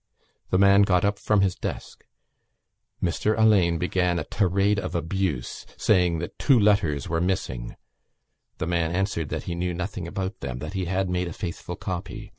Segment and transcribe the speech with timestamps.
[0.49, 2.05] The man got up from his desk.
[3.03, 7.75] Mr Alleyne began a tirade of abuse, saying that two letters were missing.
[8.57, 11.75] The man answered that he knew nothing about them, that he had made a faithful
[11.75, 12.29] copy.